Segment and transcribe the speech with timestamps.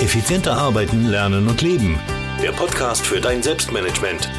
[0.00, 1.98] Effizienter arbeiten, lernen und leben.
[2.40, 4.30] Der Podcast für dein Selbstmanagement.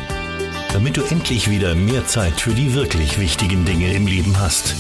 [0.71, 4.74] Damit du endlich wieder mehr Zeit für die wirklich wichtigen Dinge im Leben hast.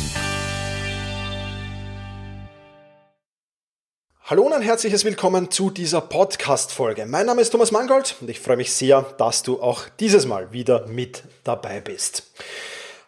[4.23, 7.05] Hallo und ein herzliches Willkommen zu dieser Podcast-Folge.
[7.07, 10.53] Mein Name ist Thomas Mangold und ich freue mich sehr, dass du auch dieses Mal
[10.53, 12.23] wieder mit dabei bist.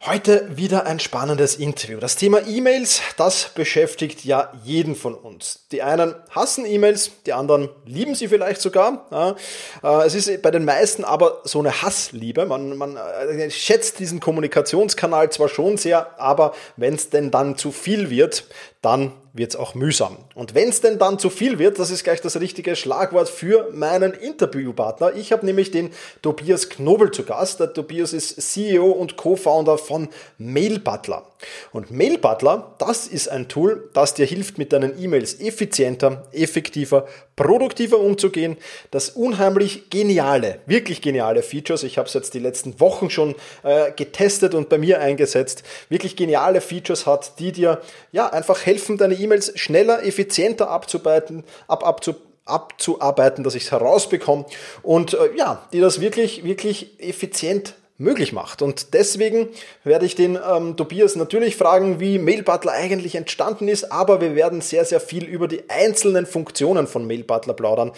[0.04, 2.00] Heute wieder ein spannendes Interview.
[2.00, 5.68] Das Thema E-Mails, das beschäftigt ja jeden von uns.
[5.72, 9.38] Die einen hassen E-Mails, die anderen lieben sie vielleicht sogar.
[9.84, 12.48] Äh, es ist bei den meisten aber so eine Hassliebe.
[12.48, 17.72] Man, man äh, schätzt diesen Kommunikationskanal zwar schon sehr, aber wenn es denn dann zu
[17.72, 18.46] viel wird,
[18.82, 20.18] dann wird es auch mühsam.
[20.36, 23.70] Und wenn es denn dann zu viel wird, das ist gleich das richtige Schlagwort für
[23.74, 25.16] meinen Interviewpartner.
[25.16, 27.60] Ich habe nämlich den Tobias Knobel zu Gast.
[27.60, 31.26] Der Tobias ist CEO und Co-Founder von Mail Butler.
[31.72, 37.08] Und Mail Butler, das ist ein Tool, das dir hilft, mit deinen E-Mails effizienter, effektiver,
[37.36, 38.58] produktiver umzugehen.
[38.92, 43.92] Das unheimlich geniale, wirklich geniale Features, ich habe es jetzt die letzten Wochen schon äh,
[43.92, 49.16] getestet und bei mir eingesetzt, wirklich geniale Features hat, die dir ja einfach helfen, deine
[49.16, 54.46] E-Mails schneller, effizienter abzuarbeiten, ab, abzu, abzuarbeiten, dass ich es herausbekomme.
[54.84, 58.62] Und äh, ja, die das wirklich, wirklich effizient möglich macht.
[58.62, 59.50] Und deswegen
[59.84, 64.36] werde ich den ähm, Tobias natürlich fragen, wie Mail Butler eigentlich entstanden ist, aber wir
[64.36, 67.92] werden sehr, sehr viel über die einzelnen Funktionen von Mail Butler plaudern,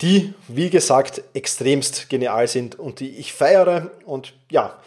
[0.00, 3.90] die, wie gesagt, extremst genial sind und die ich feiere.
[4.04, 4.78] Und ja,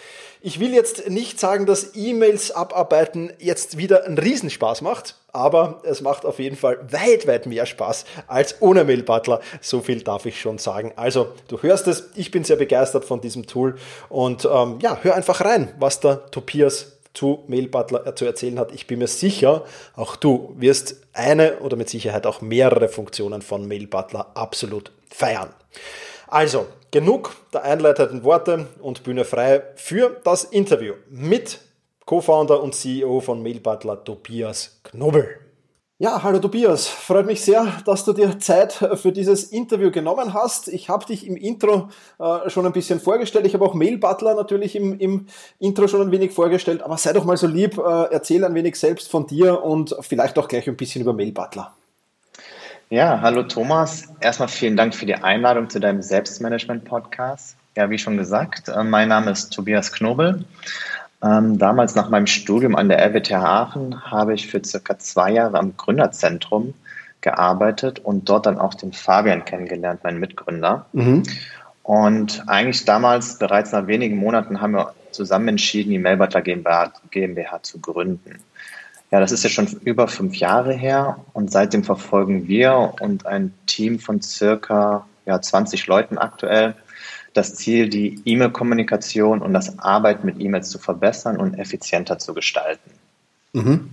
[0.45, 6.01] ich will jetzt nicht sagen, dass E-Mails abarbeiten jetzt wieder einen Riesenspaß macht, aber es
[6.01, 9.39] macht auf jeden Fall weit, weit mehr Spaß als ohne Mail Butler.
[9.61, 10.91] So viel darf ich schon sagen.
[10.97, 13.77] Also, du hörst es, ich bin sehr begeistert von diesem Tool
[14.09, 18.73] und ähm, ja, hör einfach rein, was der Tobias zu Mail Butler zu erzählen hat.
[18.73, 19.63] Ich bin mir sicher,
[19.95, 25.53] auch du wirst eine oder mit Sicherheit auch mehrere Funktionen von Mail Butler absolut feiern.
[26.27, 31.59] Also, genug der einleitenden Worte und Bühne frei für das Interview mit
[32.05, 35.27] Co-Founder und CEO von MailButler Tobias Knobel.
[35.97, 40.67] Ja, hallo Tobias, freut mich sehr, dass du dir Zeit für dieses Interview genommen hast.
[40.67, 41.89] Ich habe dich im Intro
[42.19, 43.47] äh, schon ein bisschen vorgestellt.
[43.47, 45.25] Ich habe auch MailButler natürlich im, im,
[45.57, 46.83] Intro schon ein wenig vorgestellt.
[46.83, 50.37] Aber sei doch mal so lieb, äh, erzähl ein wenig selbst von dir und vielleicht
[50.37, 51.73] auch gleich ein bisschen über MailButler.
[52.89, 54.13] Ja, hallo Thomas.
[54.19, 57.57] Erstmal vielen Dank für die Einladung zu deinem Selbstmanagement-Podcast.
[57.75, 60.45] Ja, wie schon gesagt, äh, mein Name ist Tobias Knobel.
[61.23, 65.57] Ähm, damals nach meinem Studium an der RWTH Aachen habe ich für circa zwei Jahre
[65.57, 66.73] am Gründerzentrum
[67.21, 70.85] gearbeitet und dort dann auch den Fabian kennengelernt, meinen Mitgründer.
[70.91, 71.23] Mhm.
[71.81, 77.63] Und eigentlich damals, bereits nach wenigen Monaten, haben wir zusammen entschieden, die Mailbutler GmbH, GmbH
[77.63, 78.39] zu gründen.
[79.13, 83.53] Ja, das ist ja schon über fünf Jahre her und seitdem verfolgen wir und ein
[83.67, 86.73] Team von circa ja, 20 Leuten aktuell
[87.35, 92.89] das Ziel, die E-Mail-Kommunikation und das Arbeiten mit E-Mails zu verbessern und effizienter zu gestalten.
[93.53, 93.91] Mhm.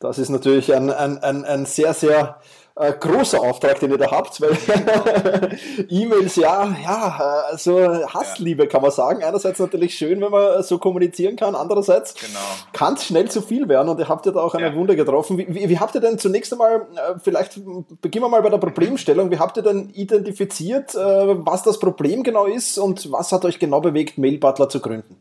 [0.00, 2.40] Das ist natürlich ein, ein, ein, ein sehr, sehr
[2.76, 4.56] äh, großer Auftrag, den ihr da habt, weil
[5.88, 9.22] E-Mails, ja, ja, also Hassliebe kann man sagen.
[9.22, 12.40] Einerseits natürlich schön, wenn man so kommunizieren kann, andererseits genau.
[12.72, 14.74] kann es schnell zu viel werden und ihr habt ja da auch eine ja.
[14.74, 15.38] Wunder getroffen.
[15.38, 17.60] Wie, wie, wie, habt ihr denn zunächst einmal, äh, vielleicht
[18.00, 22.24] beginnen wir mal bei der Problemstellung, wie habt ihr denn identifiziert, äh, was das Problem
[22.24, 25.16] genau ist und was hat euch genau bewegt, Mail Butler zu gründen?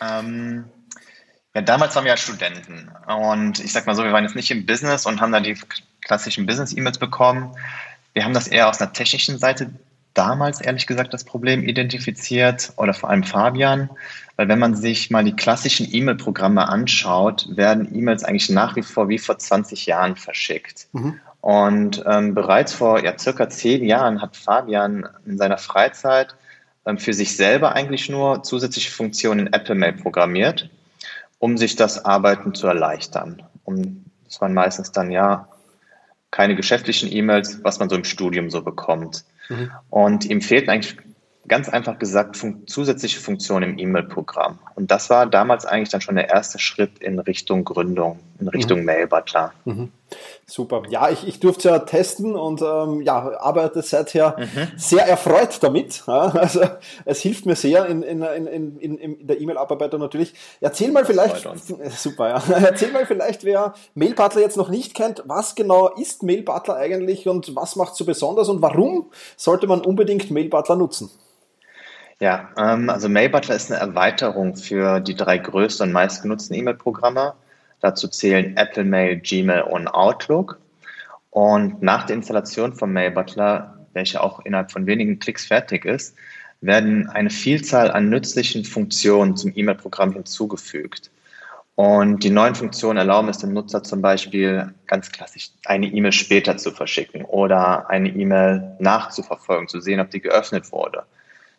[0.00, 0.64] Ähm
[1.54, 4.50] ja, damals waren wir ja Studenten und ich sag mal so, wir waren jetzt nicht
[4.50, 5.54] im Business und haben da die
[6.04, 7.54] klassischen Business-E-Mails bekommen.
[8.12, 9.70] Wir haben das eher aus einer technischen Seite
[10.14, 13.90] damals ehrlich gesagt das Problem identifiziert oder vor allem Fabian,
[14.36, 19.08] weil wenn man sich mal die klassischen E-Mail-Programme anschaut, werden E-Mails eigentlich nach wie vor
[19.08, 20.88] wie vor 20 Jahren verschickt.
[20.92, 21.20] Mhm.
[21.40, 26.36] Und ähm, bereits vor ja, circa zehn Jahren hat Fabian in seiner Freizeit
[26.86, 30.70] ähm, für sich selber eigentlich nur zusätzliche Funktionen in Apple Mail programmiert,
[31.38, 33.42] um sich das Arbeiten zu erleichtern.
[33.64, 35.48] Um, das waren meistens dann ja
[36.32, 39.24] keine geschäftlichen E-Mails, was man so im Studium so bekommt.
[39.48, 39.70] Mhm.
[39.90, 40.96] Und ihm fehlt eigentlich
[41.46, 44.58] ganz einfach gesagt fun zusätzliche Funktionen im E-Mail-Programm.
[44.74, 48.80] Und das war damals eigentlich dann schon der erste Schritt in Richtung Gründung, in Richtung
[48.80, 48.86] mhm.
[48.86, 49.52] Mail-Butler.
[49.64, 49.92] Mhm.
[50.46, 50.82] Super.
[50.88, 54.68] Ja, ich, ich durfte es ja testen und ähm, ja, arbeite seither mhm.
[54.76, 56.04] sehr erfreut damit.
[56.06, 56.60] Ja, also
[57.04, 60.34] es hilft mir sehr in, in, in, in, in der E-Mail-Abarbeitung natürlich.
[60.60, 61.48] Erzähl mal vielleicht,
[61.96, 62.42] super, ja.
[62.62, 66.76] Erzähl mal vielleicht, wer Mail Butler jetzt noch nicht kennt, was genau ist Mail Butler
[66.76, 71.10] eigentlich und was macht es so besonders und warum sollte man unbedingt Mail Butler nutzen?
[72.22, 77.34] Ja, ähm, also MailButler ist eine Erweiterung für die drei größten und meistgenutzten E-Mail-Programme.
[77.82, 80.58] Dazu zählen Apple Mail, Gmail und Outlook.
[81.30, 86.16] Und nach der Installation von Mail Butler, welche auch innerhalb von wenigen Klicks fertig ist,
[86.60, 91.10] werden eine Vielzahl an nützlichen Funktionen zum E-Mail-Programm hinzugefügt.
[91.74, 96.56] Und die neuen Funktionen erlauben es dem Nutzer zum Beispiel ganz klassisch eine E-Mail später
[96.58, 101.04] zu verschicken oder eine E-Mail nachzuverfolgen, zu sehen, ob die geöffnet wurde.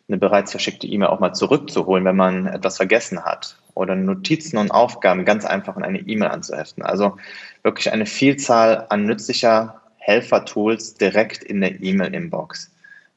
[0.08, 3.58] Eine bereits verschickte E-Mail auch mal zurückzuholen, wenn man etwas vergessen hat.
[3.74, 6.82] Oder Notizen und Aufgaben ganz einfach in eine E-Mail anzuheften.
[6.84, 7.16] Also
[7.62, 12.70] wirklich eine Vielzahl an nützlicher Helfer-Tools direkt in der E-Mail-Inbox.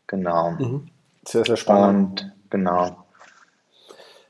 [0.08, 0.52] Genau.
[0.52, 0.88] Mhm.
[1.26, 2.24] Sehr, sehr spannend.
[2.24, 3.04] Und genau.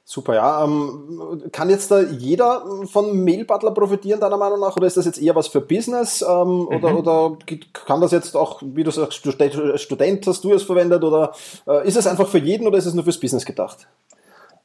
[0.10, 0.64] Super, ja.
[0.64, 4.76] Ähm, kann jetzt da jeder von Mail Butler profitieren, deiner Meinung nach?
[4.78, 6.22] Oder ist das jetzt eher was für Business?
[6.22, 6.68] Ähm, mhm.
[6.68, 7.38] oder, oder
[7.74, 11.04] kann das jetzt auch, wie du sagst, Student hast du es verwendet?
[11.04, 11.34] Oder
[11.68, 13.88] äh, ist es einfach für jeden oder ist es nur fürs Business gedacht?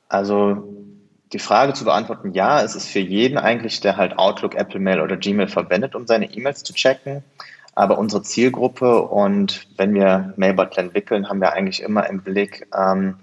[0.09, 0.63] Also
[1.33, 5.01] die Frage zu beantworten, ja, es ist für jeden eigentlich, der halt Outlook, Apple Mail
[5.01, 7.23] oder Gmail verwendet, um seine E-Mails zu checken.
[7.75, 12.67] Aber unsere Zielgruppe und wenn wir Mail Butler entwickeln, haben wir eigentlich immer im Blick,
[12.77, 13.17] ähm,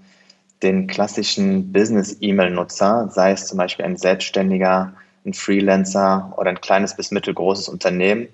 [0.62, 4.92] den klassischen Business-E-Mail-Nutzer, sei es zum Beispiel ein Selbstständiger,
[5.24, 8.28] ein Freelancer oder ein kleines bis mittelgroßes Unternehmen,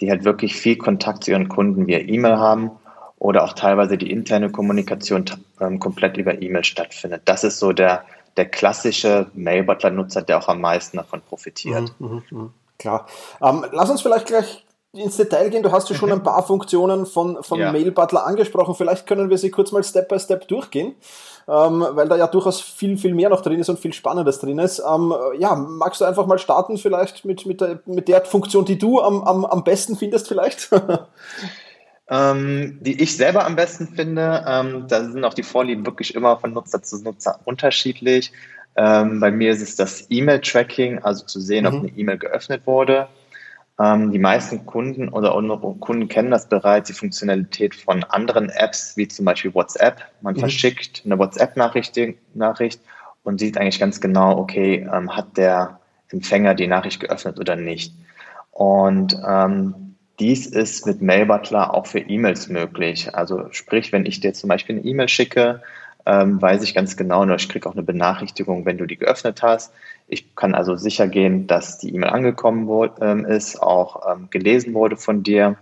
[0.00, 2.70] die halt wirklich viel Kontakt zu ihren Kunden via E-Mail haben
[3.18, 5.24] oder auch teilweise die interne Kommunikation
[5.60, 7.22] ähm, komplett über E-Mail stattfindet.
[7.24, 8.04] Das ist so der,
[8.36, 11.92] der klassische Mail-Butler-Nutzer, der auch am meisten davon profitiert.
[11.98, 12.50] Mhm, mh, mh.
[12.78, 13.06] Klar.
[13.40, 15.62] Ähm, lass uns vielleicht gleich ins Detail gehen.
[15.62, 16.16] Du hast ja schon mhm.
[16.16, 17.72] ein paar Funktionen von, von ja.
[17.72, 18.74] Mail Butler angesprochen.
[18.74, 20.94] Vielleicht können wir sie kurz mal Step by Step durchgehen
[21.48, 24.58] ähm, weil da ja durchaus viel, viel mehr noch drin ist und viel Spannendes drin
[24.58, 24.80] ist.
[24.80, 28.78] Ähm, ja, magst du einfach mal starten vielleicht mit, mit, der, mit der Funktion, die
[28.78, 30.70] du am, am, am besten findest vielleicht?
[32.12, 36.36] ähm, die ich selber am besten finde, ähm, da sind auch die Vorlieben wirklich immer
[36.36, 38.32] von Nutzer zu Nutzer unterschiedlich.
[38.76, 41.68] Ähm, bei mir ist es das E-Mail-Tracking, also zu sehen, mhm.
[41.68, 43.08] ob eine E-Mail geöffnet wurde.
[43.80, 48.94] Ähm, die meisten Kunden oder unsere Kunden kennen das bereits, die Funktionalität von anderen Apps,
[48.98, 50.02] wie zum Beispiel WhatsApp.
[50.20, 50.40] Man mhm.
[50.40, 51.98] verschickt eine WhatsApp-Nachricht
[52.34, 52.80] Nachricht
[53.22, 55.80] und sieht eigentlich ganz genau, okay, ähm, hat der
[56.10, 57.94] Empfänger die Nachricht geöffnet oder nicht.
[58.50, 59.91] Und ähm,
[60.22, 63.12] dies ist mit Mail Butler auch für E-Mails möglich.
[63.12, 65.62] Also sprich, wenn ich dir zum Beispiel eine E-Mail schicke,
[66.06, 69.42] ähm, weiß ich ganz genau, oder ich kriege auch eine Benachrichtigung, wenn du die geöffnet
[69.42, 69.72] hast.
[70.06, 72.68] Ich kann also sicher gehen, dass die E-Mail angekommen
[73.00, 75.56] ähm, ist, auch ähm, gelesen wurde von dir.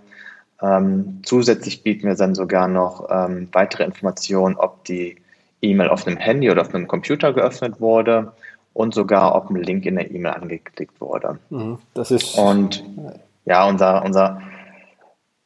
[0.60, 5.16] Ähm, zusätzlich bieten wir dann sogar noch ähm, weitere Informationen, ob die
[5.62, 8.32] E-Mail auf einem Handy oder auf einem Computer geöffnet wurde
[8.74, 11.38] und sogar, ob ein Link in der E-Mail angeklickt wurde.
[11.48, 12.84] Mhm, das ist und
[13.50, 14.40] ja, unser, unser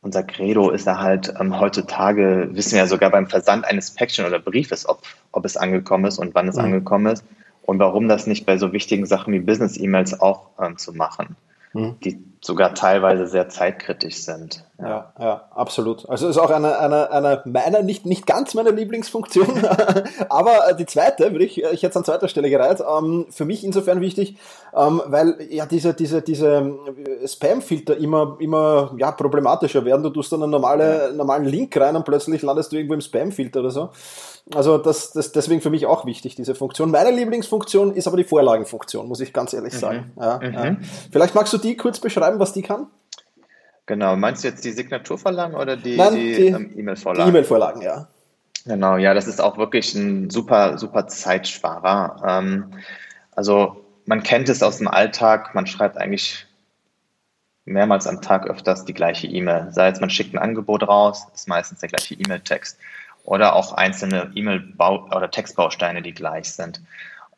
[0.02, 4.26] unser Credo ist da halt, ähm, heutzutage wissen wir ja sogar beim Versand eines Päckchen
[4.26, 5.00] oder Briefes, ob,
[5.32, 6.64] ob es angekommen ist und wann es mhm.
[6.64, 7.24] angekommen ist
[7.62, 11.36] und warum das nicht bei so wichtigen Sachen wie Business-E-Mails auch ähm, zu machen,
[11.72, 11.96] mhm.
[12.04, 14.66] die sogar teilweise sehr zeitkritisch sind.
[14.80, 16.08] Ja, ja, absolut.
[16.08, 19.64] Also ist auch eine, eine, eine meiner, nicht, nicht ganz meine Lieblingsfunktion,
[20.28, 24.00] aber die zweite, würde ich, ich jetzt an zweiter Stelle gereiht, ähm, für mich insofern
[24.00, 24.36] wichtig,
[24.74, 26.74] ähm, weil ja diese, diese, diese
[27.24, 30.02] Spam-Filter immer, immer ja, problematischer werden.
[30.02, 33.60] Du tust dann einen normale, normalen Link rein und plötzlich landest du irgendwo im Spam-Filter
[33.60, 33.90] oder so.
[34.52, 36.90] Also das, das deswegen für mich auch wichtig, diese Funktion.
[36.90, 39.78] Meine Lieblingsfunktion ist aber die Vorlagenfunktion, muss ich ganz ehrlich mhm.
[39.78, 40.12] sagen.
[40.16, 40.22] Mhm.
[40.22, 40.52] Ja, mhm.
[40.52, 40.76] Ja.
[41.12, 42.88] Vielleicht magst du die kurz beschreiben, was die kann?
[43.86, 47.26] Genau, meinst du jetzt die Signaturvorlagen oder die, Nein, die, die ähm, E-Mail-Vorlagen?
[47.26, 48.08] Die E-Mail-Vorlagen, ja.
[48.64, 52.22] Genau, ja, das ist auch wirklich ein super, super Zeitsparer.
[52.26, 52.72] Ähm,
[53.32, 56.46] also man kennt es aus dem Alltag, man schreibt eigentlich
[57.66, 59.68] mehrmals am Tag öfters die gleiche E-Mail.
[59.70, 62.78] Sei es, man schickt ein Angebot raus, ist meistens der gleiche E-Mail-Text
[63.24, 66.80] oder auch einzelne E-Mail-Bau- oder Textbausteine, die gleich sind.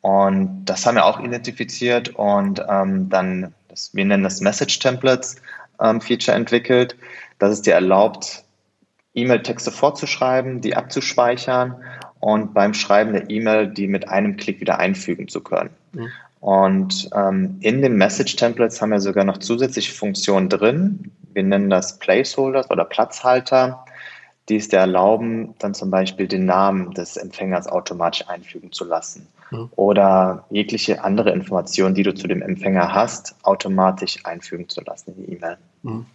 [0.01, 5.37] Und das haben wir auch identifiziert und ähm, dann, das, wir nennen das Message Templates
[5.37, 5.41] ähm,
[6.01, 6.95] Feature entwickelt,
[7.39, 8.43] das es dir erlaubt,
[9.13, 11.75] E-Mail-Texte vorzuschreiben, die abzuspeichern
[12.19, 15.71] und beim Schreiben der E-Mail die mit einem Klick wieder einfügen zu können.
[15.93, 16.07] Mhm.
[16.39, 21.11] Und ähm, in den Message Templates haben wir sogar noch zusätzliche Funktionen drin.
[21.33, 23.83] Wir nennen das Placeholders oder Platzhalter
[24.49, 29.27] die es dir erlauben, dann zum Beispiel den Namen des Empfängers automatisch einfügen zu lassen
[29.51, 29.69] mhm.
[29.75, 35.25] oder jegliche andere Informationen, die du zu dem Empfänger hast, automatisch einfügen zu lassen in
[35.25, 35.57] die E-Mail.
[35.83, 36.05] Mhm.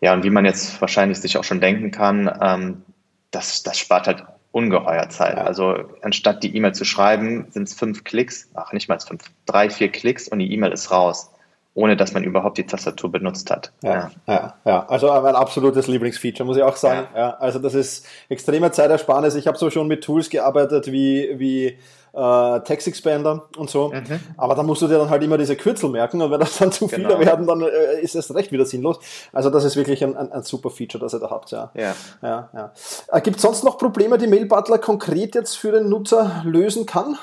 [0.00, 2.82] Ja, und wie man jetzt wahrscheinlich sich auch schon denken kann, ähm,
[3.30, 5.36] das, das spart halt ungeheuer Zeit.
[5.36, 9.70] Also anstatt die E-Mail zu schreiben, sind es fünf Klicks, ach nicht mal fünf, drei,
[9.70, 11.30] vier Klicks und die E-Mail ist raus
[11.74, 13.72] ohne dass man überhaupt die Tastatur benutzt hat.
[13.82, 14.86] Ja, ja, ja.
[14.86, 17.08] also mein absolutes Lieblingsfeature, muss ich auch sagen.
[17.14, 17.20] Ja.
[17.20, 19.34] ja also das ist extreme Zeitersparnis.
[19.34, 21.76] Ich habe so schon mit Tools gearbeitet wie, wie
[22.14, 23.88] äh, Text Expander und so.
[23.92, 24.20] Mhm.
[24.36, 26.70] Aber da musst du dir dann halt immer diese Kürzel merken und wenn das dann
[26.70, 27.20] zu viele genau.
[27.20, 29.00] werden, dann äh, ist es recht wieder sinnlos.
[29.32, 31.72] Also das ist wirklich ein, ein, ein super Feature, das ihr da habt, ja.
[31.74, 31.94] ja.
[32.22, 32.72] ja, ja.
[33.10, 36.86] Äh, Gibt es sonst noch Probleme, die Mail Butler konkret jetzt für den Nutzer lösen
[36.86, 37.18] kann?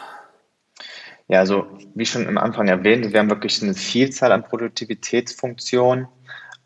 [1.31, 6.09] Ja, also wie schon am Anfang erwähnt, wir haben wirklich eine Vielzahl an Produktivitätsfunktionen.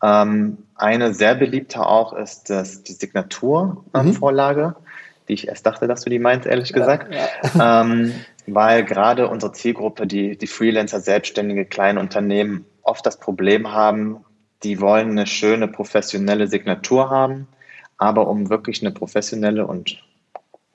[0.02, 4.84] Ähm, eine sehr beliebte auch ist das, die Signaturvorlage, mhm.
[5.28, 7.14] die ich erst dachte, dass du die meinst, ehrlich gesagt.
[7.14, 7.82] Ja, ja.
[7.84, 8.12] Ähm,
[8.48, 14.24] weil gerade unsere Zielgruppe, die, die Freelancer, Selbstständige, kleine Unternehmen, oft das Problem haben,
[14.64, 17.46] die wollen eine schöne professionelle Signatur haben,
[17.98, 20.02] aber um wirklich eine professionelle und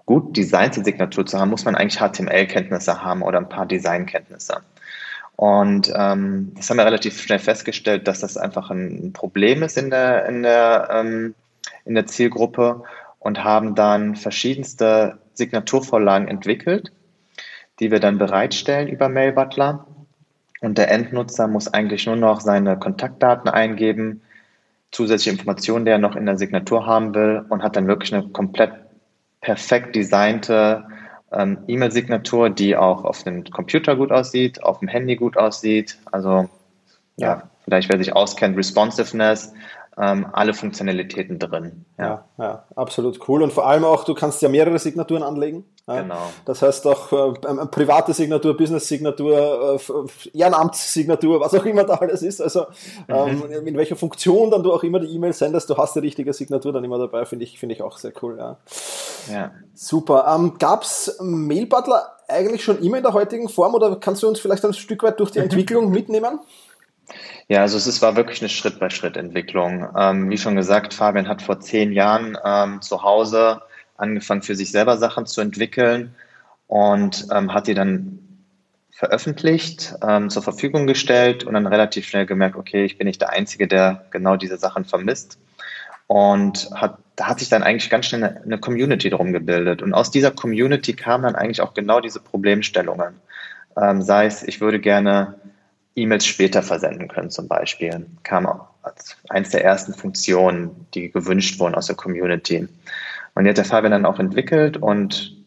[0.05, 4.61] gut designte Signatur zu haben, muss man eigentlich HTML-Kenntnisse haben oder ein paar Designkenntnisse.
[5.35, 9.89] Und ähm, das haben wir relativ schnell festgestellt, dass das einfach ein Problem ist in
[9.89, 11.33] der, in der, ähm,
[11.85, 12.83] in der Zielgruppe
[13.19, 16.91] und haben dann verschiedenste Signaturvorlagen entwickelt,
[17.79, 19.87] die wir dann bereitstellen über Mail Butler.
[20.59, 24.21] Und der Endnutzer muss eigentlich nur noch seine Kontaktdaten eingeben,
[24.91, 28.27] zusätzliche Informationen, die er noch in der Signatur haben will und hat dann wirklich eine
[28.27, 28.73] komplett
[29.41, 30.85] perfekt designte
[31.31, 35.97] ähm, E-Mail-Signatur, die auch auf dem Computer gut aussieht, auf dem Handy gut aussieht.
[36.11, 36.49] Also
[37.17, 39.53] ja, ja vielleicht wer sich auskennt, Responsiveness,
[40.01, 41.85] ähm, alle Funktionalitäten drin.
[41.99, 42.05] Ja.
[42.05, 42.25] ja.
[42.39, 43.43] Ja, absolut cool.
[43.43, 45.63] Und vor allem auch, du kannst ja mehrere Signaturen anlegen.
[45.87, 46.01] Ja.
[46.01, 46.31] Genau.
[46.45, 52.23] Das heißt auch äh, eine private Signatur, Business-Signatur, äh, Ehrenamtssignatur, was auch immer da alles
[52.23, 52.41] ist.
[52.41, 52.61] Also
[53.07, 53.43] mhm.
[53.51, 56.33] ähm, in welcher Funktion dann du auch immer die E-Mail sendest, du hast die richtige
[56.33, 58.37] Signatur dann immer dabei, finde ich, finde ich auch sehr cool.
[58.39, 58.57] Ja.
[59.31, 59.51] ja.
[59.75, 60.33] Super.
[60.35, 64.39] Ähm, Gab es Mail-Butler eigentlich schon immer in der heutigen Form oder kannst du uns
[64.39, 66.39] vielleicht ein Stück weit durch die Entwicklung mitnehmen?
[67.47, 69.87] Ja, also es war wirklich eine Schritt-bei-Schritt-Entwicklung.
[69.97, 73.61] Ähm, wie schon gesagt, Fabian hat vor zehn Jahren ähm, zu Hause
[73.97, 76.15] angefangen, für sich selber Sachen zu entwickeln
[76.67, 78.19] und ähm, hat die dann
[79.01, 83.31] veröffentlicht, ähm, zur Verfügung gestellt und dann relativ schnell gemerkt, okay, ich bin nicht der
[83.31, 85.39] Einzige, der genau diese Sachen vermisst.
[86.05, 89.81] Und hat, da hat sich dann eigentlich ganz schnell eine, eine Community drum gebildet.
[89.81, 93.19] Und aus dieser Community kamen dann eigentlich auch genau diese Problemstellungen.
[93.75, 95.40] Ähm, sei es, ich würde gerne
[95.95, 98.05] E-Mails später versenden können zum Beispiel.
[98.23, 98.47] Kam
[98.83, 102.67] als eins der ersten Funktionen, die gewünscht wurden aus der Community.
[103.35, 105.37] Und die hat der Fabian dann auch entwickelt und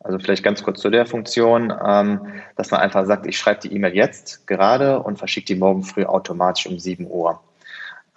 [0.00, 2.20] also vielleicht ganz kurz zu der Funktion, ähm,
[2.56, 6.04] dass man einfach sagt, ich schreibe die E-Mail jetzt gerade und verschicke die morgen früh
[6.04, 7.40] automatisch um 7 Uhr.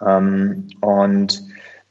[0.04, 1.42] Ähm, und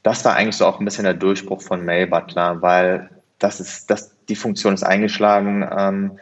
[0.02, 3.90] das war eigentlich so auch ein bisschen der Durchbruch von Mail Butler, weil das ist,
[3.90, 6.18] das, die Funktion ist eingeschlagen ähm,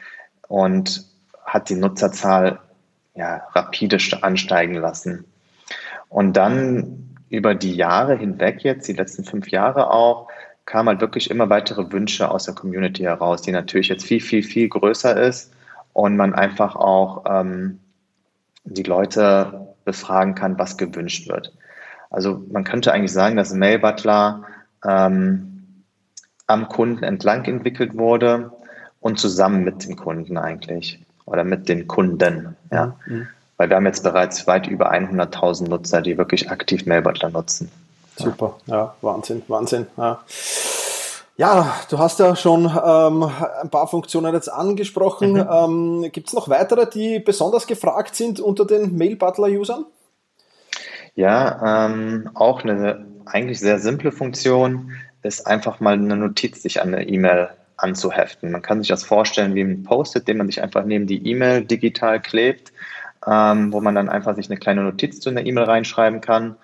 [0.48, 1.04] und
[1.44, 2.60] hat die Nutzerzahl
[3.14, 5.24] ja, rapide ansteigen lassen.
[6.08, 10.28] Und dann über die Jahre hinweg jetzt, die letzten fünf Jahre auch,
[10.66, 14.42] kamen halt wirklich immer weitere Wünsche aus der Community heraus, die natürlich jetzt viel, viel,
[14.42, 15.52] viel größer ist
[15.92, 17.80] und man einfach auch ähm,
[18.64, 21.52] die Leute befragen kann, was gewünscht wird.
[22.10, 24.44] Also man könnte eigentlich sagen, dass Mail Butler
[24.84, 25.84] ähm,
[26.46, 28.52] am Kunden entlang entwickelt wurde
[29.00, 32.56] und zusammen mit dem Kunden eigentlich oder mit den Kunden.
[32.70, 32.96] Ja?
[33.06, 33.28] Mhm.
[33.56, 37.70] Weil wir haben jetzt bereits weit über 100.000 Nutzer, die wirklich aktiv Mailbutler nutzen.
[38.16, 39.86] Super, ja, Wahnsinn, Wahnsinn.
[39.96, 40.20] Ja.
[41.36, 43.28] Ja, du hast ja schon ähm,
[43.62, 45.32] ein paar Funktionen jetzt angesprochen.
[45.32, 45.48] Mhm.
[45.50, 49.84] Ähm, Gibt es noch weitere, die besonders gefragt sind unter den Mail-Butler-Usern?
[51.16, 56.94] Ja, ähm, auch eine eigentlich sehr simple Funktion ist einfach mal eine Notiz sich an
[56.94, 58.50] eine E-Mail anzuheften.
[58.50, 61.64] Man kann sich das vorstellen wie ein Post-it, den man sich einfach neben die E-Mail
[61.64, 62.72] digital klebt,
[63.26, 66.56] ähm, wo man dann einfach sich eine kleine Notiz zu einer E-Mail reinschreiben kann.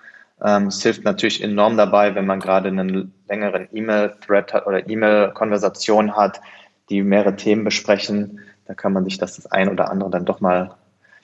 [0.43, 6.15] Ähm, es hilft natürlich enorm dabei, wenn man gerade einen längeren E-Mail-Thread hat oder E-Mail-Konversation
[6.15, 6.41] hat,
[6.89, 8.39] die mehrere Themen besprechen.
[8.65, 10.75] Da kann man sich das, das ein oder andere dann doch mal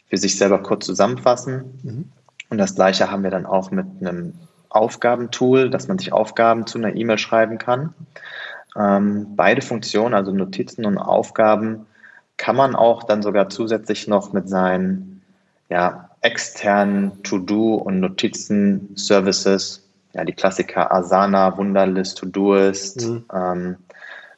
[0.09, 1.79] für sich selber kurz zusammenfassen.
[1.83, 2.11] Mhm.
[2.49, 4.33] Und das gleiche haben wir dann auch mit einem
[4.69, 7.93] Aufgabentool, dass man sich Aufgaben zu einer E-Mail schreiben kann.
[8.77, 11.87] Ähm, beide Funktionen, also Notizen und Aufgaben,
[12.37, 15.21] kann man auch dann sogar zusätzlich noch mit seinen
[15.69, 23.25] ja, externen To-Do- und Notizen-Services, ja, die Klassiker Asana, Wunderlist, To-Doist, mhm.
[23.33, 23.75] ähm,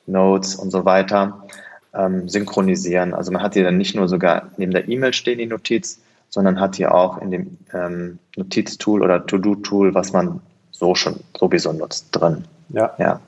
[0.07, 1.45] Notes und so weiter,
[1.93, 3.13] ähm, synchronisieren.
[3.13, 6.59] Also man hat hier dann nicht nur sogar neben der E-Mail stehen die Notiz, sondern
[6.59, 10.41] hat hier auch in dem ähm, Notiztool oder To-Do-Tool, was man
[10.71, 12.45] so schon sowieso nutzt, drin.
[12.69, 12.93] Ja.
[12.97, 13.19] ja.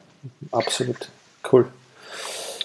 [0.52, 1.10] Absolut.
[1.52, 1.68] Cool.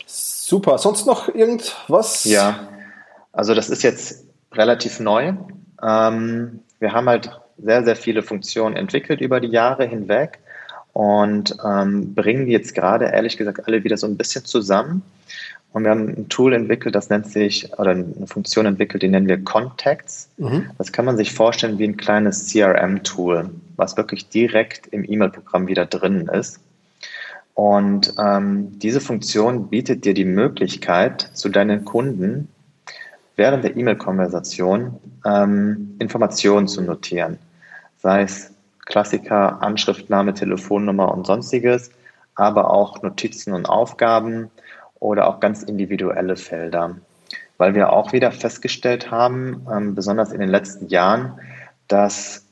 [0.06, 0.78] Super.
[0.78, 2.25] Sonst noch irgendwas?
[2.25, 2.68] Ja,
[3.32, 5.34] also das ist jetzt relativ neu.
[5.82, 10.38] Ähm, wir haben halt sehr, sehr viele Funktionen entwickelt über die Jahre hinweg
[10.92, 15.02] und ähm, bringen die jetzt gerade, ehrlich gesagt, alle wieder so ein bisschen zusammen
[15.76, 19.28] Und wir haben ein Tool entwickelt, das nennt sich, oder eine Funktion entwickelt, die nennen
[19.28, 20.30] wir Contacts.
[20.38, 20.70] Mhm.
[20.78, 25.84] Das kann man sich vorstellen wie ein kleines CRM-Tool, was wirklich direkt im E-Mail-Programm wieder
[25.84, 26.60] drin ist.
[27.56, 32.48] Und ähm, diese Funktion bietet dir die Möglichkeit, zu deinen Kunden
[33.34, 37.38] während der E-Mail-Konversation ähm, Informationen zu notieren.
[37.96, 38.52] Sei es
[38.84, 41.90] Klassiker, Anschriftname, Telefonnummer und sonstiges,
[42.34, 44.50] aber auch Notizen und Aufgaben,
[45.00, 46.96] oder auch ganz individuelle Felder.
[47.56, 51.40] Weil wir auch wieder festgestellt haben, ähm, besonders in den letzten Jahren,
[51.88, 52.44] dass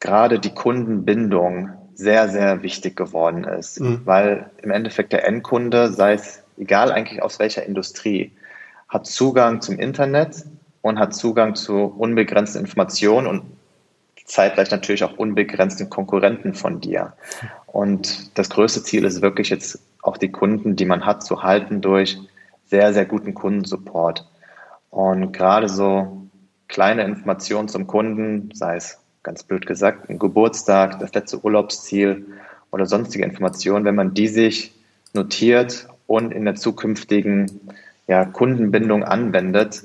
[0.00, 3.80] gerade die Kundenbindung sehr, sehr wichtig geworden ist.
[3.80, 4.02] Mhm.
[4.04, 8.32] Weil im Endeffekt der Endkunde, sei es egal eigentlich aus welcher Industrie,
[8.88, 10.44] hat Zugang zum Internet
[10.82, 13.42] und hat Zugang zu unbegrenzten Informationen und
[14.24, 17.14] zeitgleich natürlich auch unbegrenzten Konkurrenten von dir.
[17.66, 21.80] Und das größte Ziel ist wirklich jetzt auch die Kunden, die man hat, zu halten
[21.80, 22.18] durch
[22.66, 24.28] sehr, sehr guten Kundensupport.
[24.90, 26.28] Und gerade so
[26.68, 32.26] kleine Informationen zum Kunden, sei es ganz blöd gesagt, ein Geburtstag, das letzte Urlaubsziel
[32.70, 34.72] oder sonstige Informationen, wenn man die sich
[35.14, 37.72] notiert und in der zukünftigen
[38.06, 39.84] ja, Kundenbindung anwendet,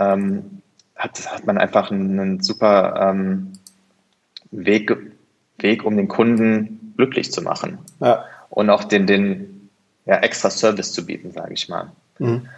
[0.00, 0.62] ähm,
[0.96, 3.52] hat, hat man einfach einen, super ähm,
[4.50, 4.96] Weg,
[5.58, 7.78] Weg, um den Kunden glücklich zu machen.
[8.00, 8.24] Ja.
[8.50, 9.70] Und auch den, den
[10.06, 11.92] ja, extra Service zu bieten, sage ich mal.
[12.18, 12.48] Mhm.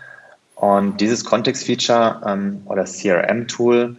[0.54, 3.98] Und dieses Context-Feature ähm, oder CRM-Tool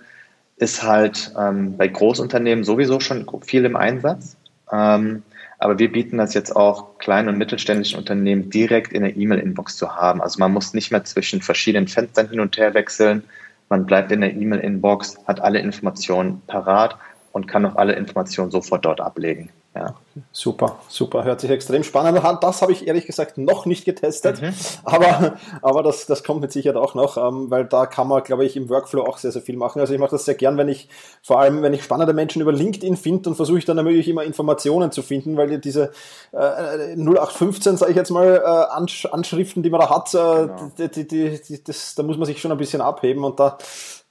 [0.58, 4.38] ist halt ähm, bei Großunternehmen sowieso schon viel im Einsatz.
[4.72, 5.24] Ähm,
[5.58, 9.96] aber wir bieten das jetzt auch kleinen und mittelständischen Unternehmen direkt in der E-Mail-Inbox zu
[9.96, 10.22] haben.
[10.22, 13.24] Also man muss nicht mehr zwischen verschiedenen Fenstern hin und her wechseln.
[13.70, 16.98] Man bleibt in der E-Mail-Inbox, hat alle Informationen parat
[17.32, 19.50] und kann auch alle Informationen sofort dort ablegen.
[19.76, 19.96] Ja.
[20.31, 21.25] Super, super.
[21.25, 22.38] Hört sich extrem spannend an.
[22.39, 24.53] Das habe ich ehrlich gesagt noch nicht getestet, mhm.
[24.86, 28.45] aber, aber das, das kommt mit Sicherheit auch noch, ähm, weil da kann man, glaube
[28.45, 29.81] ich, im Workflow auch sehr, sehr viel machen.
[29.81, 30.88] Also ich mache das sehr gern, wenn ich,
[31.22, 34.24] vor allem wenn ich spannende Menschen über LinkedIn finde, dann versuche ich dann natürlich immer
[34.24, 35.91] Informationen zu finden, weil diese
[36.32, 40.71] äh, 0815, sage ich jetzt mal, äh, Anschriften, die man da hat, äh, genau.
[40.78, 43.58] die, die, die, das, da muss man sich schon ein bisschen abheben und da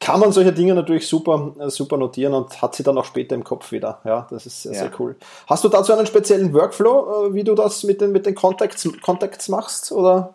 [0.01, 3.43] kann man solche Dinge natürlich super, super notieren und hat sie dann auch später im
[3.43, 4.01] Kopf wieder.
[4.05, 4.81] Ja, das ist sehr, ja.
[4.81, 5.17] sehr cool.
[5.47, 8.89] Hast du dazu einen speziellen Workflow, äh, wie du das mit den, mit den Contacts,
[9.03, 9.93] Contacts machst?
[9.93, 10.35] Oder?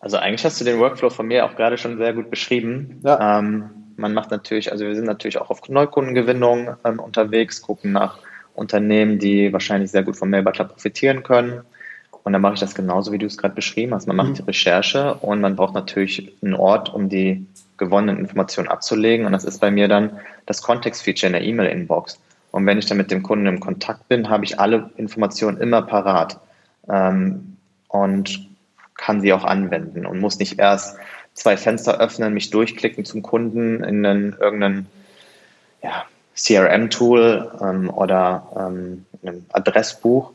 [0.00, 3.00] Also eigentlich hast du den Workflow von mir auch gerade schon sehr gut beschrieben.
[3.04, 3.38] Ja.
[3.38, 8.18] Ähm, man macht natürlich, also wir sind natürlich auch auf Neukundengewinnung ähm, unterwegs, gucken nach
[8.54, 11.62] Unternehmen, die wahrscheinlich sehr gut vom Mail Butler profitieren können.
[12.24, 14.06] Und dann mache ich das genauso, wie du es gerade beschrieben hast.
[14.06, 14.34] Man macht mhm.
[14.34, 17.46] die Recherche und man braucht natürlich einen Ort, um die
[17.78, 19.26] gewonnenen Informationen abzulegen.
[19.26, 22.20] Und das ist bei mir dann das Kontext-Feature in der E-Mail-Inbox.
[22.52, 25.82] Und wenn ich dann mit dem Kunden im Kontakt bin, habe ich alle Informationen immer
[25.82, 26.38] parat
[26.88, 27.56] ähm,
[27.88, 28.48] und
[28.94, 30.96] kann sie auch anwenden und muss nicht erst
[31.34, 34.86] zwei Fenster öffnen, mich durchklicken zum Kunden in einen, irgendein
[35.82, 36.04] ja,
[36.36, 40.32] CRM-Tool ähm, oder ähm, einem Adressbuch,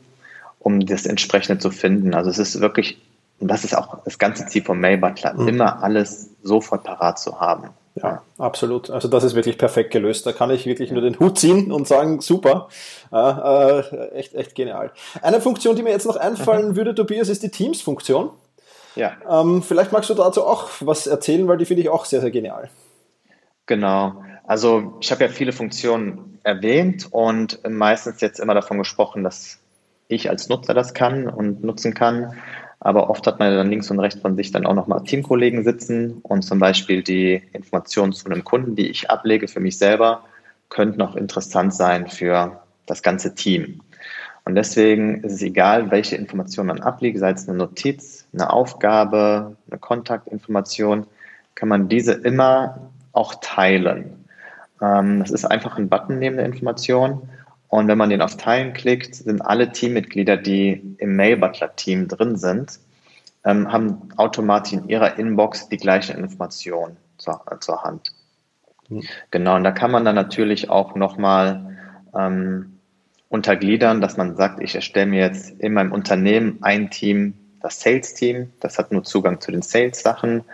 [0.58, 2.14] um das entsprechende zu finden.
[2.14, 2.98] Also es ist wirklich
[3.40, 5.48] und das ist auch das ganze Ziel von Mailbutler, mhm.
[5.48, 7.68] immer alles sofort parat zu haben.
[8.02, 8.90] Ja, absolut.
[8.90, 10.26] Also das ist wirklich perfekt gelöst.
[10.26, 12.68] Da kann ich wirklich nur den Hut ziehen und sagen, super.
[13.12, 14.92] Äh, äh, echt, echt genial.
[15.22, 16.76] Eine Funktion, die mir jetzt noch einfallen mhm.
[16.76, 18.30] würde, Tobias, ist die Teams-Funktion.
[18.94, 19.12] Ja.
[19.28, 22.30] Ähm, vielleicht magst du dazu auch was erzählen, weil die finde ich auch sehr, sehr
[22.30, 22.68] genial.
[23.66, 24.22] Genau.
[24.44, 29.58] Also ich habe ja viele Funktionen erwähnt und meistens jetzt immer davon gesprochen, dass
[30.08, 32.34] ich als Nutzer das kann und nutzen kann.
[32.80, 36.18] Aber oft hat man dann links und rechts von sich dann auch nochmal Teamkollegen sitzen
[36.22, 40.24] und zum Beispiel die Informationen zu einem Kunden, die ich ablege für mich selber,
[40.68, 43.80] könnten auch interessant sein für das ganze Team.
[44.44, 49.56] Und deswegen ist es egal, welche Informationen man ablegt, sei es eine Notiz, eine Aufgabe,
[49.68, 51.06] eine Kontaktinformation,
[51.54, 54.24] kann man diese immer auch teilen.
[54.80, 57.28] Ähm, das ist einfach ein Button neben der Information
[57.68, 62.78] und wenn man den auf Teilen klickt, sind alle Teammitglieder, die im Mail-Butler-Team drin sind,
[63.44, 68.12] ähm, haben automatisch in ihrer Inbox die gleiche Information zur, äh, zur Hand.
[68.88, 69.02] Mhm.
[69.30, 71.76] Genau, und da kann man dann natürlich auch nochmal
[72.14, 72.78] ähm,
[73.28, 78.52] untergliedern, dass man sagt, ich erstelle mir jetzt in meinem Unternehmen ein Team, das Sales-Team,
[78.60, 80.44] das hat nur Zugang zu den Sales-Sachen,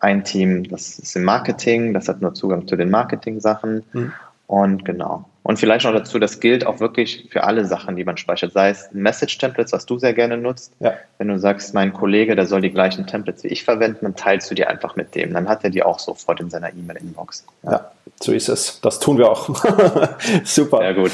[0.00, 3.84] ein Team, das ist im Marketing, das hat nur Zugang zu den Marketing-Sachen.
[3.92, 4.12] Mhm.
[4.46, 8.16] Und genau, Und vielleicht noch dazu, das gilt auch wirklich für alle Sachen, die man
[8.16, 8.54] speichert.
[8.54, 10.72] Sei es Message-Templates, was du sehr gerne nutzt.
[10.80, 10.94] Ja.
[11.18, 14.50] Wenn du sagst, mein Kollege, der soll die gleichen Templates wie ich verwenden, dann teilst
[14.50, 15.34] du die einfach mit dem.
[15.34, 17.44] Dann hat er die auch sofort in seiner E-Mail-Inbox.
[17.62, 17.72] Ja.
[17.72, 17.90] ja.
[18.22, 18.80] so ist es.
[18.80, 19.50] Das tun wir auch.
[20.44, 20.78] Super.
[20.78, 21.12] Sehr gut.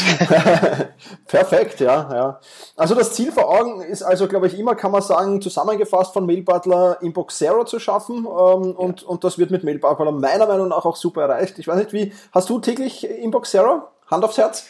[1.27, 2.41] Perfekt, ja, ja.
[2.77, 6.25] Also das Ziel vor Augen ist also, glaube ich, immer, kann man sagen, zusammengefasst von
[6.25, 8.19] Mail Butler Inbox Zero zu schaffen.
[8.19, 8.27] Ähm,
[8.77, 9.09] und, ja.
[9.09, 11.59] und das wird mit Mail Butler meiner Meinung nach auch super erreicht.
[11.59, 13.89] Ich weiß nicht, wie, hast du täglich Inbox Zero?
[14.11, 14.69] Hand aufs Herz?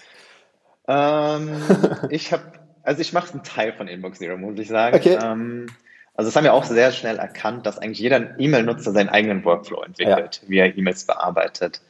[0.88, 1.50] Ähm,
[2.11, 2.42] ich habe,
[2.83, 4.96] also ich mache einen Teil von Inbox Zero, muss ich sagen.
[4.96, 5.18] Okay.
[5.22, 5.66] Ähm,
[6.14, 9.83] also das haben wir auch sehr schnell erkannt, dass eigentlich jeder E-Mail-Nutzer seinen eigenen Workflow
[9.83, 10.48] entwickelt, ja.
[10.48, 11.81] wie er E-Mails bearbeitet.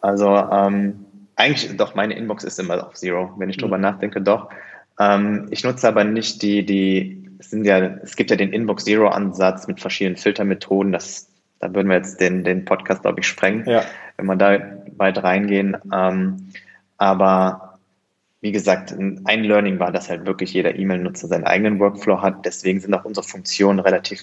[0.00, 1.04] Also ähm,
[1.36, 3.62] eigentlich doch meine Inbox ist immer auf Zero, wenn ich mhm.
[3.62, 4.48] drüber nachdenke, doch.
[4.98, 8.84] Ähm, ich nutze aber nicht die, die, es sind ja, es gibt ja den Inbox
[8.84, 10.92] Zero Ansatz mit verschiedenen Filtermethoden.
[10.92, 11.28] Das,
[11.60, 13.84] da würden wir jetzt den, den Podcast, glaube ich, sprengen, ja.
[14.16, 14.58] wenn wir da
[14.96, 15.76] weit reingehen.
[15.92, 16.52] Ähm,
[16.98, 17.78] aber
[18.40, 22.44] wie gesagt, ein Learning war, dass halt wirklich jeder E-Mail-Nutzer seinen eigenen Workflow hat.
[22.44, 24.22] Deswegen sind auch unsere Funktionen relativ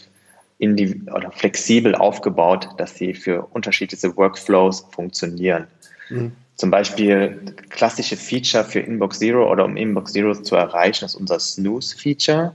[0.60, 5.68] oder flexibel aufgebaut, dass sie für unterschiedliche Workflows funktionieren.
[6.10, 6.32] Mhm.
[6.56, 11.40] Zum Beispiel klassische Feature für Inbox Zero oder um Inbox Zero zu erreichen, ist unser
[11.40, 12.54] Snooze-Feature,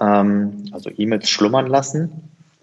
[0.00, 2.10] ähm, also E-Mails schlummern lassen.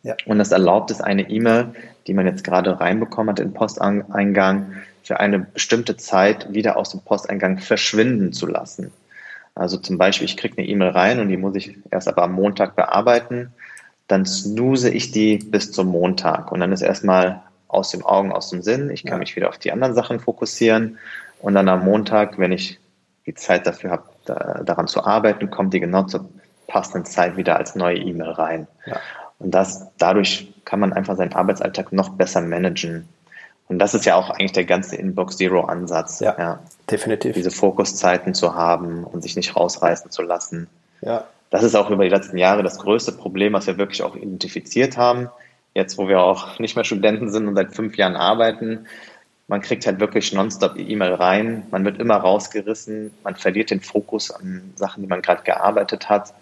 [0.04, 0.15] Ja.
[0.26, 1.74] Und das erlaubt es, eine E-Mail,
[2.08, 7.02] die man jetzt gerade reinbekommen hat in Posteingang, für eine bestimmte Zeit wieder aus dem
[7.02, 8.92] Posteingang verschwinden zu lassen.
[9.56, 12.34] Also zum Beispiel, ich kriege eine E-Mail rein und die muss ich erst aber am
[12.34, 13.54] Montag bearbeiten.
[14.08, 18.50] Dann snooze ich die bis zum Montag und dann ist erstmal aus dem Augen, aus
[18.50, 18.89] dem Sinn.
[18.89, 20.98] Ich kann mich wieder auf die anderen Sachen fokussieren
[21.39, 22.80] und dann am Montag, wenn ich
[23.26, 26.30] die Zeit dafür habe, da, daran zu arbeiten, kommt die genau zur
[26.68, 28.68] passenden Zeit wieder als neue E-Mail rein.
[28.86, 29.00] Ja.
[29.39, 33.08] Und das, dadurch kann man einfach seinen Arbeitsalltag noch besser managen.
[33.67, 36.19] Und das ist ja auch eigentlich der ganze Inbox Zero Ansatz.
[36.19, 36.60] Ja, ja.
[36.89, 37.34] definitiv.
[37.34, 40.67] Diese Fokuszeiten zu haben und sich nicht rausreißen zu lassen.
[41.02, 41.26] Ja.
[41.49, 44.97] Das ist auch über die letzten Jahre das größte Problem, was wir wirklich auch identifiziert
[44.97, 45.30] haben.
[45.76, 48.86] Jetzt, wo wir auch nicht mehr Studenten sind und seit fünf Jahren arbeiten,
[49.47, 54.32] man kriegt halt wirklich nonstop E-Mail rein, man wird immer rausgerissen, man verliert den Fokus
[54.32, 56.34] an Sachen, die man gerade gearbeitet hat.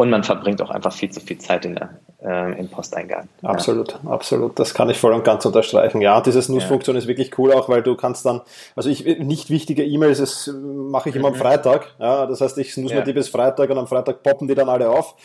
[0.00, 1.90] Und man verbringt auch einfach viel zu viel Zeit in der,
[2.22, 3.28] äh, im Posteingang.
[3.42, 4.10] Absolut, ja.
[4.10, 4.58] absolut.
[4.58, 6.00] Das kann ich voll und ganz unterstreichen.
[6.00, 7.02] Ja, diese Snooze-Funktion ja.
[7.02, 8.40] ist wirklich cool auch, weil du kannst dann,
[8.74, 11.34] also ich, nicht wichtige E-Mails, das mache ich immer mhm.
[11.34, 11.88] am Freitag.
[11.98, 13.00] Ja, das heißt, ich snooze ja.
[13.00, 15.16] mir die bis Freitag und am Freitag poppen die dann alle auf.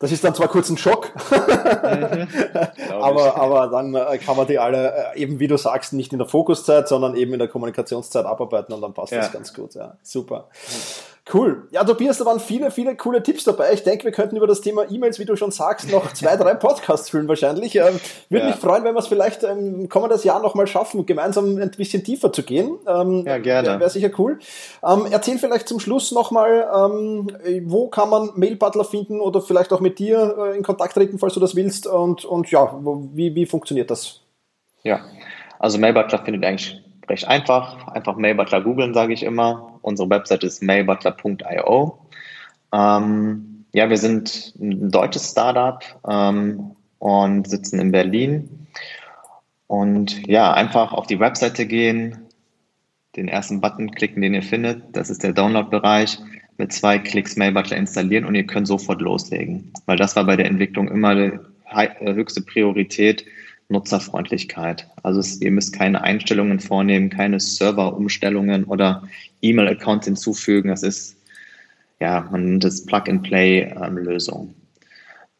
[0.00, 2.26] Das ist dann zwar kurz ein Schock, mhm.
[3.00, 6.18] aber, aber dann äh, kann man die alle, äh, eben wie du sagst, nicht in
[6.18, 9.18] der Fokuszeit, sondern eben in der Kommunikationszeit abarbeiten und dann passt ja.
[9.18, 9.74] das ganz gut.
[9.76, 10.48] Ja, super.
[10.66, 11.15] Mhm.
[11.32, 11.66] Cool.
[11.72, 13.72] Ja, Tobias, da waren viele, viele coole Tipps dabei.
[13.72, 16.54] Ich denke, wir könnten über das Thema E-Mails, wie du schon sagst, noch zwei, drei
[16.54, 17.74] Podcasts füllen wahrscheinlich.
[17.74, 17.98] Ähm,
[18.30, 18.50] würde ja.
[18.52, 22.32] mich freuen, wenn wir es vielleicht ähm, kommendes Jahr nochmal schaffen, gemeinsam ein bisschen tiefer
[22.32, 22.78] zu gehen.
[22.86, 23.68] Ähm, ja, gerne.
[23.68, 24.38] Wäre wär sicher cool.
[24.86, 27.28] Ähm, erzähl vielleicht zum Schluss nochmal, ähm,
[27.64, 31.34] wo kann man Mail-Butler finden oder vielleicht auch mit dir äh, in Kontakt treten, falls
[31.34, 31.88] du das willst.
[31.88, 32.72] Und, und ja,
[33.14, 34.20] wie, wie funktioniert das?
[34.84, 35.00] Ja,
[35.58, 37.88] also Mail-Butler findet eigentlich recht einfach.
[37.88, 39.78] Einfach Mailbutler googeln, sage ich immer.
[39.82, 41.98] Unsere Website ist mailbutler.io.
[42.72, 48.66] Ähm, ja, wir sind ein deutsches Startup ähm, und sitzen in Berlin.
[49.66, 52.26] Und ja, einfach auf die Webseite gehen,
[53.16, 54.96] den ersten Button klicken, den ihr findet.
[54.96, 56.18] Das ist der Download-Bereich.
[56.58, 59.72] Mit zwei Klicks Mailbutler installieren und ihr könnt sofort loslegen.
[59.84, 61.38] Weil das war bei der Entwicklung immer die
[62.00, 63.26] höchste Priorität,
[63.68, 64.88] Nutzerfreundlichkeit.
[65.02, 69.08] Also es, ihr müsst keine Einstellungen vornehmen, keine Serverumstellungen oder
[69.42, 70.68] E-Mail-Accounts hinzufügen.
[70.68, 71.16] Das ist,
[72.00, 74.54] ja, man nennt es Plug-and-Play-Lösung.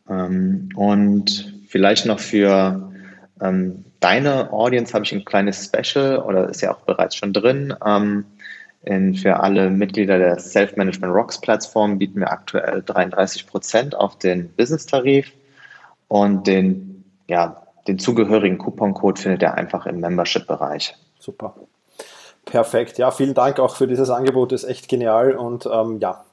[0.08, 2.92] Ähm, und vielleicht noch für
[3.40, 7.74] ähm, deine Audience habe ich ein kleines Special oder ist ja auch bereits schon drin.
[7.84, 8.24] Ähm,
[8.82, 14.48] in, für alle Mitglieder der Self-Management Rocks Plattform bieten wir aktuell 33 Prozent auf den
[14.54, 15.32] Business-Tarif
[16.08, 20.94] und den ja, den zugehörigen Couponcode findet ihr einfach im Membership-Bereich.
[21.18, 21.54] Super.
[22.44, 22.98] Perfekt.
[22.98, 24.52] Ja, vielen Dank auch für dieses Angebot.
[24.52, 26.24] Das ist echt genial und ähm, ja.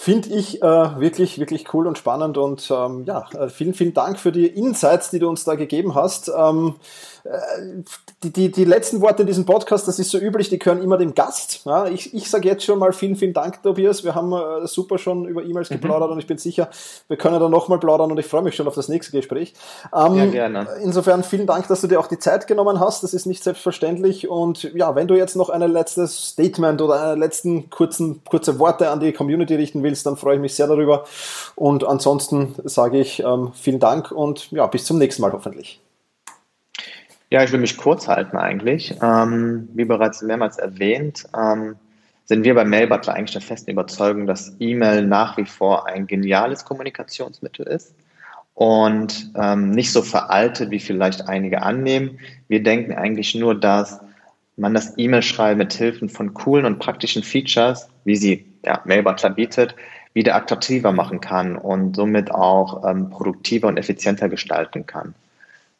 [0.00, 4.20] Finde ich äh, wirklich, wirklich cool und spannend und ähm, ja, äh, vielen, vielen Dank
[4.20, 6.28] für die Insights, die du uns da gegeben hast.
[6.28, 6.76] Ähm,
[8.24, 10.98] die, die, die letzten Worte in diesem Podcast, das ist so üblich, die gehören immer
[10.98, 11.60] dem Gast.
[11.64, 14.02] Ja, ich ich sage jetzt schon mal vielen, vielen Dank, Tobias.
[14.02, 15.74] Wir haben äh, super schon über E-Mails mhm.
[15.74, 16.68] geplaudert und ich bin sicher,
[17.06, 19.54] wir können da nochmal plaudern und ich freue mich schon auf das nächste Gespräch.
[19.94, 20.66] Ähm, ja, gerne.
[20.82, 23.04] Insofern vielen Dank, dass du dir auch die Zeit genommen hast.
[23.04, 24.28] Das ist nicht selbstverständlich.
[24.28, 28.90] Und ja, wenn du jetzt noch ein letztes Statement oder eine letzten kurzen, kurze Worte
[28.90, 31.04] an die Community richten willst, dann freue ich mich sehr darüber.
[31.54, 35.80] Und ansonsten sage ich ähm, vielen Dank und ja, bis zum nächsten Mal hoffentlich.
[37.30, 38.94] Ja, ich will mich kurz halten eigentlich.
[39.02, 41.76] Ähm, wie bereits mehrmals erwähnt, ähm,
[42.24, 46.64] sind wir bei Mailbutler eigentlich der festen Überzeugung, dass E-Mail nach wie vor ein geniales
[46.64, 47.94] Kommunikationsmittel ist
[48.54, 52.18] und ähm, nicht so veraltet, wie vielleicht einige annehmen.
[52.48, 54.00] Wir denken eigentlich nur, dass
[54.56, 59.74] man das E-Mail-Schreiben mit Hilfen von coolen und praktischen Features, wie sie ja, Mailbutler bietet,
[60.14, 65.14] wieder attraktiver machen kann und somit auch ähm, produktiver und effizienter gestalten kann.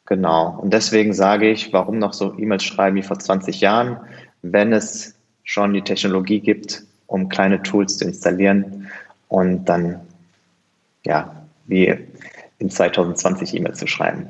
[0.09, 0.57] Genau.
[0.59, 3.97] Und deswegen sage ich, warum noch so E-Mails schreiben wie vor 20 Jahren,
[4.41, 8.87] wenn es schon die Technologie gibt, um kleine Tools zu installieren
[9.27, 9.99] und dann,
[11.05, 11.95] ja, wie
[12.57, 14.27] in 2020 E-Mails zu schreiben.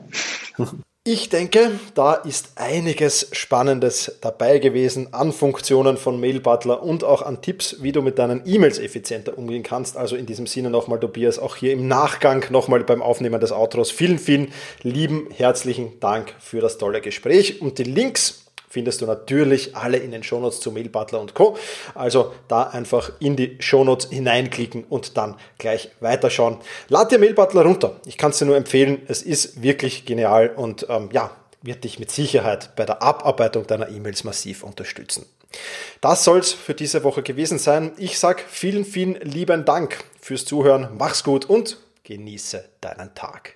[1.12, 7.24] Ich denke, da ist einiges Spannendes dabei gewesen an Funktionen von Mail Butler und auch
[7.24, 9.98] an Tipps, wie du mit deinen E-Mails effizienter umgehen kannst.
[9.98, 13.90] Also in diesem Sinne nochmal, Tobias, auch hier im Nachgang nochmal beim Aufnehmen des Outros.
[13.90, 19.76] Vielen, vielen lieben herzlichen Dank für das tolle Gespräch und die Links findest du natürlich
[19.76, 21.58] alle in den Shownotes zu Mail Butler und Co.
[21.96, 26.58] Also da einfach in die Shownotes hineinklicken und dann gleich weiterschauen.
[26.88, 28.00] Lad dir Mail Butler runter.
[28.06, 29.02] Ich kann es dir nur empfehlen.
[29.08, 33.90] Es ist wirklich genial und ähm, ja, wird dich mit Sicherheit bei der Abarbeitung deiner
[33.90, 35.26] E-Mails massiv unterstützen.
[36.02, 37.92] Das soll es für diese Woche gewesen sein.
[37.98, 40.90] Ich sage vielen, vielen lieben Dank fürs Zuhören.
[40.98, 43.56] Mach's gut und genieße deinen Tag.